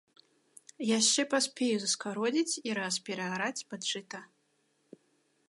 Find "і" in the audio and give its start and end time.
2.71-2.75